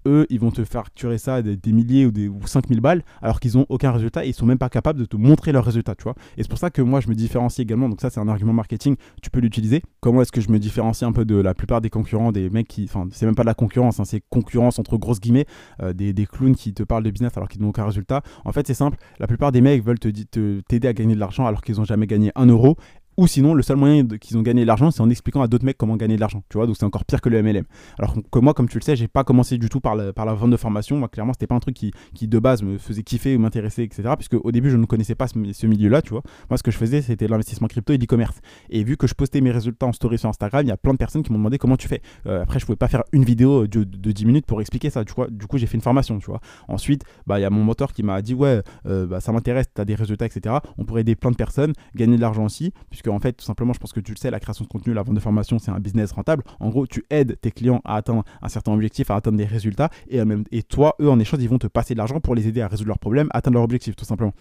[0.07, 3.41] eux, ils vont te facturer ça des, des milliers ou, des, ou 5000 balles, alors
[3.41, 5.95] qu'ils n'ont aucun résultat et ils sont même pas capables de te montrer leurs résultats,
[5.95, 6.15] tu vois.
[6.37, 7.89] Et c'est pour ça que moi, je me différencie également.
[7.89, 9.83] Donc, ça, c'est un argument marketing, tu peux l'utiliser.
[10.01, 12.69] Comment est-ce que je me différencie un peu de la plupart des concurrents, des mecs
[12.69, 12.85] qui.
[12.85, 15.47] Enfin, c'est même pas de la concurrence, hein, c'est concurrence entre grosses guillemets,
[15.83, 18.23] euh, des, des, clowns qui te parlent de business alors qu'ils n'ont aucun résultat.
[18.45, 18.99] En fait, c'est simple.
[19.19, 21.85] La plupart des mecs veulent t'aider te, t'aider à gagner de l'argent alors qu'ils n'ont
[21.85, 22.77] jamais gagné un euro
[23.19, 25.65] ou sinon, le seul moyen qu'ils ont gagné de l'argent, c'est en expliquant à d'autres
[25.65, 26.45] mecs comment gagner de l'argent.
[26.49, 27.65] Tu vois, donc c'est encore pire que le MLM.
[27.99, 30.25] Alors que moi, comme tu le sais, j'ai pas commencé du tout par la, par
[30.25, 30.97] la vente de formation.
[30.97, 33.83] Moi, clairement, c'était pas un truc qui, qui, de base me faisait kiffer ou m'intéresser,
[33.83, 34.11] etc.
[34.17, 36.23] Puisque au début, je ne connaissais pas ce, milieu-là, tu vois.
[36.49, 38.39] Moi, ce que je faisais, c'était l'investissement crypto et l'e-commerce.
[38.71, 40.93] Et vu que je postais mes résultats en story sur Instagram, il y a plein
[40.93, 42.03] de personnes qui m'ont demandé comment tu fais.
[42.27, 45.05] Euh, après, je pouvais pas faire une vidéo de, de, 10 minutes pour expliquer ça.
[45.05, 46.41] Tu vois, du coup, j'ai fait une formation, tu vois.
[46.69, 49.67] Ensuite, bah, il y a mon moteur qui m'a dit, ouais, euh, bah, ça m'intéresse,
[49.75, 50.55] tu des résultats, etc.
[50.77, 53.73] On pourrait aider plein de personnes, gagner de l'argent aussi, puisque en fait, tout simplement,
[53.73, 55.71] je pense que tu le sais, la création de contenu, la vente de formation, c'est
[55.71, 56.45] un business rentable.
[56.61, 59.91] En gros, tu aides tes clients à atteindre un certain objectif, à atteindre des résultats,
[60.09, 62.69] et, toi, eux, en échange, ils vont te passer de l'argent pour les aider à
[62.69, 64.33] résoudre leurs problèmes, atteindre leur objectif, tout simplement.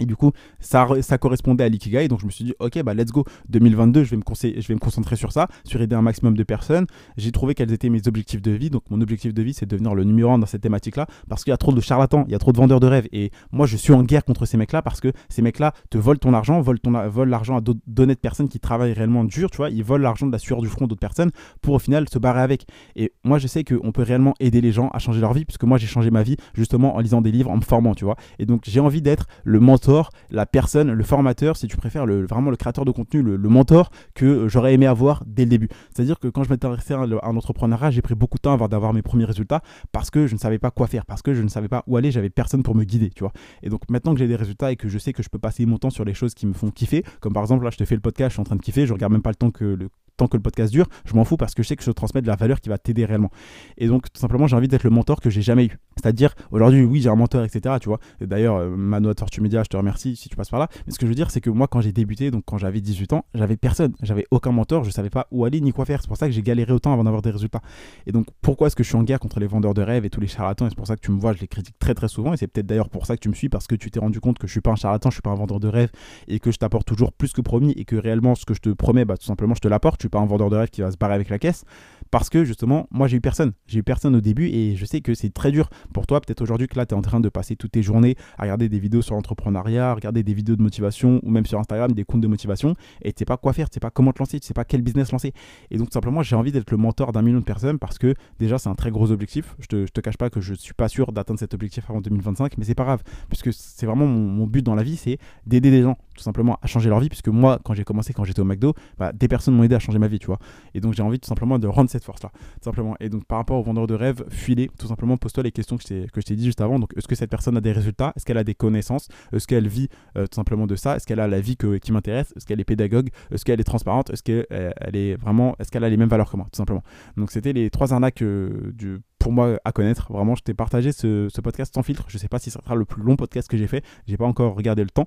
[0.00, 2.08] Et du coup, ça, ça correspondait à l'ikigai.
[2.08, 3.24] Donc je me suis dit, ok, bah let's go.
[3.48, 6.42] 2022, je vais, me je vais me concentrer sur ça, sur aider un maximum de
[6.42, 6.86] personnes.
[7.16, 8.70] J'ai trouvé quels étaient mes objectifs de vie.
[8.70, 11.06] Donc mon objectif de vie, c'est de devenir le numéro un dans cette thématique-là.
[11.28, 13.08] Parce qu'il y a trop de charlatans, il y a trop de vendeurs de rêves.
[13.12, 16.18] Et moi, je suis en guerre contre ces mecs-là parce que ces mecs-là te volent
[16.18, 19.50] ton argent, volent, ton, volent l'argent à d'honnêtes personnes qui travaillent réellement dur.
[19.50, 22.08] Tu vois, ils volent l'argent de la sueur du front d'autres personnes pour au final
[22.08, 22.66] se barrer avec.
[22.96, 25.44] Et moi, je sais qu'on peut réellement aider les gens à changer leur vie.
[25.44, 28.04] Puisque moi, j'ai changé ma vie justement en lisant des livres, en me formant, tu
[28.04, 28.16] vois.
[28.38, 29.81] Et donc, j'ai envie d'être le mentor,
[30.30, 34.48] la personne le formateur, si tu préfères, vraiment le créateur de contenu, le, mentor que
[34.48, 35.68] j'aurais aimé avoir dès le début.
[35.94, 38.92] C'est-à-dire que quand je m'intéressais à un entrepreneuriat, j'ai pris beaucoup de temps avant d'avoir
[38.92, 41.48] mes premiers résultats parce que je ne savais pas quoi faire, parce que je ne
[41.48, 43.32] savais pas où aller, j'avais personne pour me guider, tu vois.
[43.62, 45.66] Et donc maintenant que j'ai des résultats et que je sais que je peux passer
[45.66, 47.84] mon temps sur les choses qui me font kiffer, comme par exemple là je te
[47.84, 49.50] fais le podcast, je suis en train de kiffer, je regarde même pas le temps
[49.50, 51.84] que le tant que le podcast dure, je m'en fous parce que je sais que
[51.84, 53.30] je transmets de la valeur qui va t'aider réellement.
[53.78, 55.78] Et donc, tout simplement, j'ai envie d'être le mentor que j'ai jamais eu.
[55.96, 57.76] C'est-à-dire, aujourd'hui, oui, j'ai un mentor, etc.
[57.80, 57.98] Tu vois.
[58.20, 60.68] D'ailleurs, euh, Mano Tortue Media, je te remercie si tu passes par là.
[60.86, 62.80] Mais ce que je veux dire, c'est que moi, quand j'ai débuté, donc quand j'avais
[62.80, 63.94] 18 ans, j'avais personne.
[64.02, 66.00] J'avais aucun mentor, je savais pas où aller ni quoi faire.
[66.00, 67.60] C'est pour ça que j'ai galéré autant avant d'avoir des résultats.
[68.06, 70.10] Et donc, pourquoi est-ce que je suis en guerre contre les vendeurs de rêves et
[70.10, 70.66] tous les charlatans?
[70.66, 72.32] Et c'est pour ça que tu me vois, je les critique très très souvent.
[72.32, 74.20] Et c'est peut-être d'ailleurs pour ça que tu me suis parce que tu t'es rendu
[74.20, 75.90] compte que je suis pas un charlatan, je suis pas un vendeur de rêves
[76.28, 78.70] et que je t'apporte toujours plus que promis et que réellement ce que je te
[78.70, 80.01] promets, bah, tout simplement, je te l'apporte.
[80.02, 81.64] Je suis pas un vendeur de rêves qui va se barrer avec la caisse
[82.10, 83.52] parce que justement, moi j'ai eu personne.
[83.68, 86.20] J'ai eu personne au début et je sais que c'est très dur pour toi.
[86.20, 88.68] Peut-être aujourd'hui que là, tu es en train de passer toutes tes journées à regarder
[88.68, 92.20] des vidéos sur l'entrepreneuriat, regarder des vidéos de motivation ou même sur Instagram des comptes
[92.20, 94.46] de motivation et tu sais pas quoi faire, tu sais pas comment te lancer, tu
[94.46, 95.32] sais pas quel business lancer.
[95.70, 98.58] Et donc, simplement, j'ai envie d'être le mentor d'un million de personnes parce que déjà,
[98.58, 99.54] c'est un très gros objectif.
[99.60, 102.58] Je te, te cache pas que je suis pas sûr d'atteindre cet objectif avant 2025,
[102.58, 105.82] mais c'est pas grave puisque c'est vraiment mon, but dans la vie, c'est d'aider des
[105.82, 107.08] gens tout simplement à changer leur vie.
[107.08, 109.78] Puisque moi, quand j'ai commencé, quand j'étais au McDo, bah, des personnes m'ont aidé à
[109.78, 110.38] changer ma vie, tu vois.
[110.74, 112.30] Et donc, j'ai envie tout simplement de rendre cette force-là.
[112.60, 112.96] simplement.
[113.00, 115.82] Et donc, par rapport aux vendeurs de rêves, fuis Tout simplement, pose-toi les questions que
[115.84, 116.78] je t'ai dit juste avant.
[116.78, 118.12] Donc, est-ce que cette personne a des résultats?
[118.16, 119.08] Est-ce qu'elle a des connaissances?
[119.32, 120.96] Est-ce qu'elle vit euh, tout simplement de ça?
[120.96, 122.32] Est-ce qu'elle a la vie qui m'intéresse?
[122.36, 123.08] Est-ce qu'elle est pédagogue?
[123.30, 124.10] Est-ce qu'elle est transparente?
[124.10, 125.56] Est-ce qu'elle euh, est vraiment.
[125.58, 126.82] Est-ce qu'elle a les mêmes valeurs que moi Tout simplement?
[127.16, 130.12] Donc, c'était les trois arnaques euh, du pour moi à connaître.
[130.12, 132.04] Vraiment, je t'ai partagé ce, ce, podcast sans filtre.
[132.08, 133.84] Je sais pas si ça sera le plus long podcast que j'ai fait.
[134.06, 135.06] J'ai pas encore regardé le temps.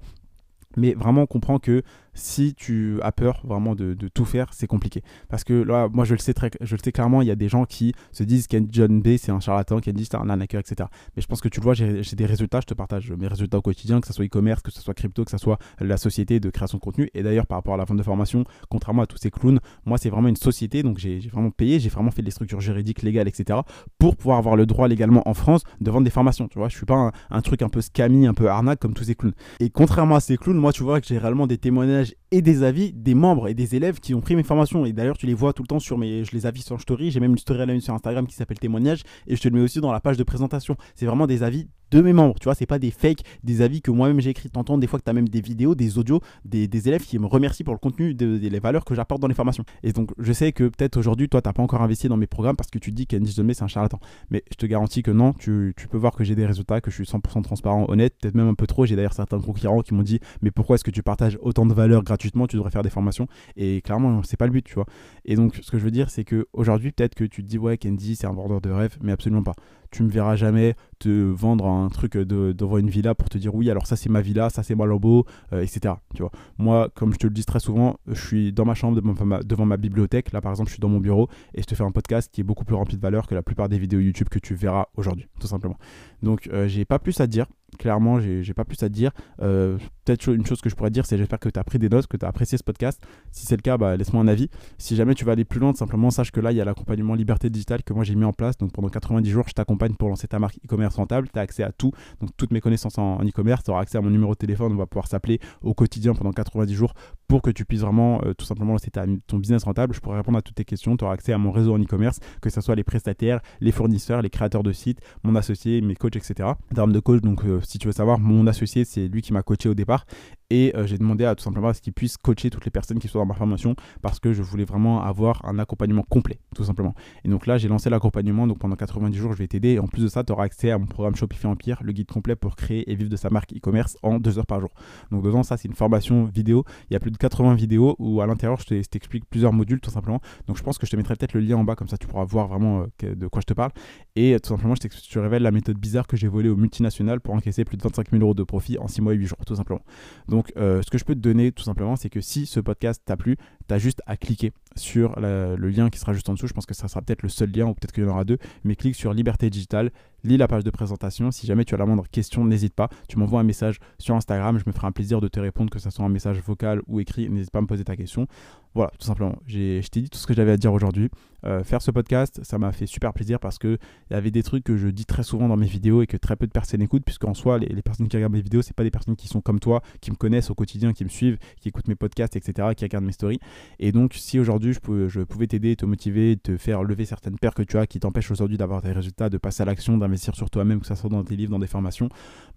[0.77, 1.83] Mais vraiment, on comprend que
[2.15, 5.03] si tu as peur vraiment de, tout faire, c'est compliqué.
[5.29, 7.35] Parce que là, moi je le sais très, je le sais clairement, il y a
[7.35, 10.61] des gens qui se disent qu'un John B c'est un charlatan, Kenji c'est un arnaqueur,
[10.61, 10.88] etc.
[11.15, 13.57] Mais je pense que tu le vois, j'ai des résultats, je te partage mes résultats
[13.57, 16.39] au quotidien, que ce soit e-commerce, que ce soit crypto, que ce soit la société
[16.39, 17.09] de création de contenu.
[17.13, 19.97] Et d'ailleurs, par rapport à la vente de formation, contrairement à tous ces clowns, moi
[19.97, 23.27] c'est vraiment une société, donc j'ai vraiment payé, j'ai vraiment fait des structures juridiques, légales,
[23.27, 23.59] etc.
[23.99, 26.47] pour pouvoir avoir le droit légalement en France de vendre des formations.
[26.47, 28.93] Tu vois, je suis pas un, un truc un peu scammy, un peu arnaque comme
[28.93, 29.33] tous ces clowns.
[29.59, 32.63] Et contrairement à ces clowns, moi tu vois que j'ai réellement des témoignages et des
[32.63, 34.86] avis des membres et des élèves qui ont pris mes formations.
[34.86, 36.26] Et d'ailleurs, tu les vois tout le temps sur mes.
[36.26, 37.10] Je les avis sur story.
[37.10, 39.56] J'ai même une story à la sur Instagram qui s'appelle témoignage et je te le
[39.56, 40.76] mets aussi dans la page de présentation.
[40.95, 42.36] C'est vraiment des avis de mes membres.
[42.39, 44.50] Tu vois, c'est pas des fakes, des avis que moi-même j'ai écrits.
[44.50, 47.26] T'entends des fois que tu as même des vidéos, des audios, des, élèves qui me
[47.26, 49.63] remercient pour le contenu, des les valeurs que j'apporte dans les formations.
[49.84, 52.56] Et donc, je sais que peut-être aujourd'hui, toi, t'as pas encore investi dans mes programmes
[52.56, 54.00] parce que tu dis qu'Andy Jomé, c'est un charlatan.
[54.30, 56.91] Mais je te garantis que non, tu, tu, peux voir que j'ai des résultats, que
[56.91, 58.86] je suis 100% transparent, honnête, peut-être même un peu trop.
[58.86, 61.74] J'ai d'ailleurs certains concurrents qui m'ont dit, mais pourquoi est-ce que tu partages autant de
[61.74, 62.04] valeurs
[62.47, 63.27] Tu devrais faire des formations.
[63.55, 64.85] Et clairement, c'est pas le but, tu vois.
[65.25, 67.57] Et donc, ce que je veux dire, c'est que aujourd'hui, peut-être que tu te dis,
[67.57, 69.55] ouais, Kenji, c'est un vendeur de rêve, mais absolument pas
[69.95, 73.55] tu me verras jamais te vendre un truc de, devant une villa pour te dire
[73.55, 76.89] oui alors ça c'est ma villa ça c'est ma lambeau euh, etc tu vois moi
[76.95, 79.65] comme je te le dis très souvent je suis dans ma chambre devant ma, devant
[79.65, 81.91] ma bibliothèque là par exemple je suis dans mon bureau et je te fais un
[81.91, 84.39] podcast qui est beaucoup plus rempli de valeur que la plupart des vidéos YouTube que
[84.39, 85.77] tu verras aujourd'hui tout simplement
[86.21, 89.12] donc euh, j'ai pas plus à dire clairement, j'ai pas plus à dire.
[89.41, 91.89] Euh, peut-être une chose que je pourrais dire, c'est j'espère que tu as pris des
[91.89, 93.01] notes, que tu as apprécié ce podcast.
[93.31, 94.49] Si c'est le cas, bah, laisse-moi un avis.
[94.77, 97.15] Si jamais tu vas aller plus loin, simplement sache que là, il y a l'accompagnement
[97.15, 98.58] liberté digitale que moi j'ai mis en place.
[98.58, 101.30] Donc pendant 90 jours, je t'accompagne pour lancer ta marque e-commerce rentable.
[101.32, 101.91] Tu as accès à tout.
[102.19, 104.74] Donc toutes mes connaissances en, e-commerce, tu auras accès à mon numéro de téléphone.
[104.74, 106.93] On va pouvoir s'appeler au quotidien pendant 90 jours
[107.27, 108.91] pour que tu puisses vraiment euh, tout simplement lancer
[109.27, 109.93] ton business rentable.
[109.93, 110.95] Je pourrai répondre à toutes tes questions.
[110.97, 114.21] Tu auras accès à mon réseau en e-commerce, que ce soit les prestataires, les fournisseurs,
[114.21, 116.49] les créateurs de sites, mon associé, mes coachs, etc.
[116.71, 119.33] En termes de coach, donc euh, si tu veux savoir, mon associé, c'est lui qui
[119.33, 120.05] m'a coaché au départ.
[120.51, 122.99] Et euh, j'ai demandé à tout simplement à ce qu'il puisse coacher toutes les personnes
[122.99, 126.63] qui sont dans ma formation parce que je voulais vraiment avoir un accompagnement complet, tout
[126.63, 126.93] simplement.
[127.23, 128.45] Et donc là, j'ai lancé l'accompagnement.
[128.45, 129.73] Donc pendant 90 jours, je vais t'aider.
[129.73, 132.11] Et en plus de ça, tu auras accès à mon programme Shopify Empire, le guide
[132.11, 134.69] complet pour créer et vivre de sa marque e-commerce en deux heures par jour.
[135.11, 136.63] Donc dedans, ça, c'est une formation vidéo.
[136.89, 139.91] Il y a plus de 80 vidéos où à l'intérieur, je t'explique plusieurs modules, tout
[139.91, 140.21] simplement.
[140.47, 142.08] Donc je pense que je te mettrai peut-être le lien en bas, comme ça tu
[142.08, 143.71] pourras voir vraiment euh, de quoi je te parle.
[144.15, 147.34] Et tout simplement, je, te révèle la méthode bizarre que j'ai volée aux multinationales pour
[147.34, 149.56] encaisser plus de 25 000 euros de profit en 6 mois et 8 jours, tout
[149.56, 149.82] simplement.
[150.28, 153.01] Donc, euh, ce que je peux te donner, tout simplement, c'est que si ce podcast
[153.06, 156.47] t'a plu, tu as juste à cliquer sur le lien qui sera juste en dessous.
[156.47, 158.23] Je pense que ça sera peut-être le seul lien ou peut-être qu'il y en aura
[158.23, 158.38] deux.
[158.63, 159.91] Mais clique sur Liberté Digitale,
[160.23, 161.31] lis la page de présentation.
[161.31, 162.89] Si jamais tu as la moindre question, n'hésite pas.
[163.07, 164.57] Tu m'envoies un message sur Instagram.
[164.57, 166.99] Je me ferai un plaisir de te répondre, que ce soit un message vocal ou
[166.99, 167.29] écrit.
[167.29, 168.27] N'hésite pas à me poser ta question.
[168.75, 169.38] Voilà, tout simplement.
[169.47, 171.09] Je t'ai dit tout ce que j'avais à dire aujourd'hui.
[171.45, 173.77] Euh, faire ce podcast, ça m'a fait super plaisir parce qu'il
[174.11, 176.35] y avait des trucs que je dis très souvent dans mes vidéos et que très
[176.35, 178.91] peu de personnes écoutent, puisqu'en soi, les, personnes qui regardent mes vidéos, c'est pas des
[178.91, 181.88] personnes qui sont comme toi, qui me connaissent au quotidien, qui me suivent, qui écoutent
[181.88, 183.39] mes podcasts, etc., qui regardent mes stories.
[183.79, 187.63] Et donc, si aujourd'hui je, pouvais t'aider, te motiver, te faire lever certaines paires que
[187.63, 190.81] tu as qui t'empêchent aujourd'hui d'avoir des résultats, de passer à l'action, d'investir sur toi-même,
[190.81, 192.09] que ce soit dans tes livres, dans des formations,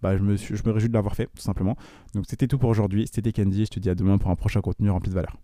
[0.02, 1.76] bah, je, me je me réjouis de l'avoir fait, tout simplement.
[2.14, 3.06] Donc, c'était tout pour aujourd'hui.
[3.12, 3.66] C'était Candy.
[3.66, 5.36] Je te dis à demain pour un prochain contenu rempli de valeur.